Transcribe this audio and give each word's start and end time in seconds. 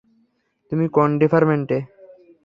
তুমি 0.71 0.85
কোন 0.87 1.09
ডিপার্টমেন্টে? 1.21 1.77